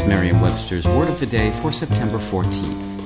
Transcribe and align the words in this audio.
It's 0.00 0.08
Merriam 0.08 0.40
Webster's 0.40 0.86
Word 0.86 1.10
of 1.10 1.20
the 1.20 1.26
Day 1.26 1.50
for 1.60 1.70
September 1.70 2.16
14th. 2.16 3.02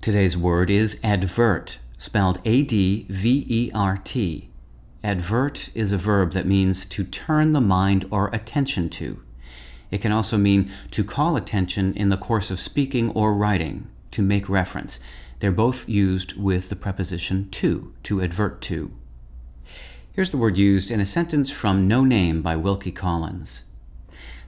Today's 0.00 0.34
word 0.34 0.70
is 0.70 0.98
advert, 1.04 1.78
spelled 1.98 2.40
A 2.46 2.62
D 2.62 3.04
V 3.10 3.44
E 3.46 3.70
R 3.74 4.00
T. 4.02 4.48
Advert 5.04 5.68
is 5.74 5.92
a 5.92 5.98
verb 5.98 6.32
that 6.32 6.46
means 6.46 6.86
to 6.86 7.04
turn 7.04 7.52
the 7.52 7.60
mind 7.60 8.08
or 8.10 8.28
attention 8.28 8.88
to. 8.88 9.22
It 9.90 10.00
can 10.00 10.12
also 10.12 10.38
mean 10.38 10.72
to 10.92 11.04
call 11.04 11.36
attention 11.36 11.92
in 11.92 12.08
the 12.08 12.16
course 12.16 12.50
of 12.50 12.58
speaking 12.58 13.10
or 13.10 13.34
writing, 13.34 13.90
to 14.12 14.22
make 14.22 14.48
reference. 14.48 15.00
They're 15.40 15.52
both 15.52 15.86
used 15.86 16.38
with 16.38 16.70
the 16.70 16.76
preposition 16.76 17.50
to, 17.50 17.92
to 18.04 18.22
advert 18.22 18.62
to. 18.62 18.90
Here's 20.14 20.28
the 20.28 20.36
word 20.36 20.58
used 20.58 20.90
in 20.90 21.00
a 21.00 21.06
sentence 21.06 21.50
from 21.50 21.88
No 21.88 22.04
Name 22.04 22.42
by 22.42 22.54
Wilkie 22.54 22.92
Collins. 22.92 23.64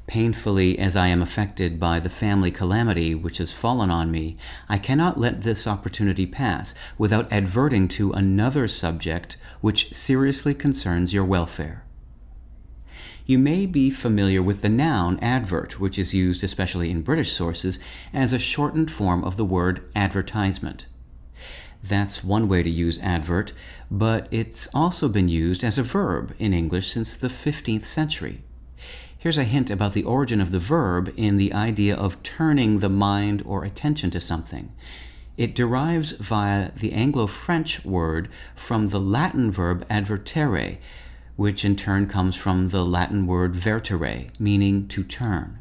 Painfully 0.06 0.78
as 0.78 0.94
I 0.94 1.06
am 1.06 1.22
affected 1.22 1.80
by 1.80 2.00
the 2.00 2.10
family 2.10 2.50
calamity 2.50 3.14
which 3.14 3.38
has 3.38 3.50
fallen 3.50 3.90
on 3.90 4.10
me, 4.10 4.36
I 4.68 4.76
cannot 4.76 5.18
let 5.18 5.40
this 5.40 5.66
opportunity 5.66 6.26
pass 6.26 6.74
without 6.98 7.32
adverting 7.32 7.88
to 7.96 8.12
another 8.12 8.68
subject 8.68 9.38
which 9.62 9.94
seriously 9.94 10.52
concerns 10.52 11.14
your 11.14 11.24
welfare. 11.24 11.86
You 13.24 13.38
may 13.38 13.64
be 13.64 13.88
familiar 13.88 14.42
with 14.42 14.60
the 14.60 14.68
noun 14.68 15.18
advert, 15.20 15.80
which 15.80 15.98
is 15.98 16.12
used, 16.12 16.44
especially 16.44 16.90
in 16.90 17.00
British 17.00 17.32
sources, 17.32 17.80
as 18.12 18.34
a 18.34 18.38
shortened 18.38 18.90
form 18.90 19.24
of 19.24 19.38
the 19.38 19.46
word 19.46 19.82
advertisement. 19.96 20.84
That's 21.86 22.24
one 22.24 22.48
way 22.48 22.62
to 22.62 22.70
use 22.70 22.98
advert, 23.02 23.52
but 23.90 24.26
it's 24.30 24.68
also 24.72 25.06
been 25.06 25.28
used 25.28 25.62
as 25.62 25.76
a 25.76 25.82
verb 25.82 26.34
in 26.38 26.54
English 26.54 26.90
since 26.90 27.14
the 27.14 27.28
15th 27.28 27.84
century. 27.84 28.42
Here's 29.18 29.36
a 29.36 29.44
hint 29.44 29.70
about 29.70 29.92
the 29.92 30.04
origin 30.04 30.40
of 30.40 30.50
the 30.50 30.58
verb 30.58 31.12
in 31.14 31.36
the 31.36 31.52
idea 31.52 31.94
of 31.94 32.22
turning 32.22 32.78
the 32.78 32.88
mind 32.88 33.42
or 33.44 33.64
attention 33.64 34.10
to 34.12 34.20
something. 34.20 34.72
It 35.36 35.54
derives 35.54 36.12
via 36.12 36.70
the 36.72 36.94
Anglo 36.94 37.26
French 37.26 37.84
word 37.84 38.30
from 38.54 38.88
the 38.88 39.00
Latin 39.00 39.50
verb 39.50 39.86
advertere, 39.90 40.78
which 41.36 41.66
in 41.66 41.76
turn 41.76 42.06
comes 42.06 42.34
from 42.34 42.70
the 42.70 42.84
Latin 42.84 43.26
word 43.26 43.54
vertere, 43.54 44.28
meaning 44.38 44.88
to 44.88 45.04
turn. 45.04 45.58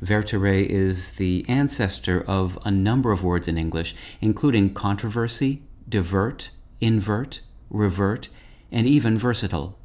Vertere 0.00 0.66
is 0.68 1.12
the 1.12 1.44
ancestor 1.48 2.22
of 2.26 2.58
a 2.64 2.70
number 2.70 3.12
of 3.12 3.24
words 3.24 3.48
in 3.48 3.58
English, 3.58 3.94
including 4.20 4.74
controversy, 4.74 5.62
divert, 5.88 6.50
invert, 6.80 7.40
revert, 7.68 8.28
and 8.72 8.86
even 8.86 9.18
versatile. 9.18 9.76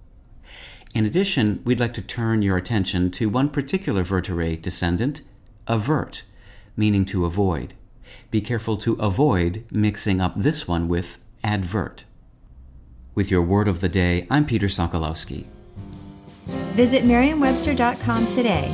In 0.93 1.05
addition, 1.05 1.61
we'd 1.65 1.79
like 1.79 1.93
to 1.95 2.01
turn 2.01 2.41
your 2.41 2.55
attention 2.55 3.11
to 3.11 3.29
one 3.29 3.49
particular 3.49 4.03
vertere 4.03 4.55
descendant, 4.55 5.21
avert, 5.67 6.23
meaning 6.77 7.03
to 7.05 7.25
avoid. 7.25 7.73
Be 8.31 8.39
careful 8.39 8.77
to 8.77 8.93
avoid 8.93 9.65
mixing 9.71 10.21
up 10.21 10.33
this 10.37 10.67
one 10.67 10.87
with 10.87 11.17
advert. 11.43 12.05
With 13.13 13.29
your 13.29 13.41
word 13.41 13.67
of 13.67 13.81
the 13.81 13.89
day, 13.89 14.25
I'm 14.29 14.45
Peter 14.45 14.67
Sokolowski. 14.67 15.45
Visit 16.75 17.05
Merriam-Webster.com 17.05 18.27
today 18.27 18.73